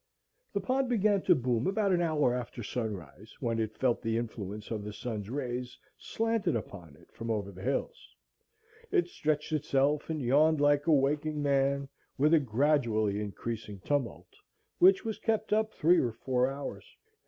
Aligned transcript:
The 0.51 0.59
pond 0.59 0.89
began 0.89 1.21
to 1.21 1.35
boom 1.35 1.67
about 1.67 1.91
an 1.91 2.01
hour 2.01 2.33
after 2.33 2.63
sunrise, 2.63 3.35
when 3.39 3.59
it 3.59 3.77
felt 3.77 4.01
the 4.01 4.17
influence 4.17 4.71
of 4.71 4.83
the 4.83 4.91
sun's 4.93 5.29
rays 5.29 5.77
slanted 5.95 6.55
upon 6.55 6.95
it 6.95 7.11
from 7.11 7.29
over 7.29 7.51
the 7.51 7.61
hills; 7.61 8.15
it 8.89 9.07
stretched 9.09 9.51
itself 9.53 10.09
and 10.09 10.19
yawned 10.19 10.59
like 10.59 10.87
a 10.87 10.91
waking 10.91 11.43
man 11.43 11.87
with 12.17 12.33
a 12.33 12.39
gradually 12.39 13.21
increasing 13.21 13.79
tumult, 13.81 14.33
which 14.79 15.05
was 15.05 15.19
kept 15.19 15.53
up 15.53 15.71
three 15.71 15.99
or 15.99 16.13
four 16.13 16.49
hours. 16.49 16.95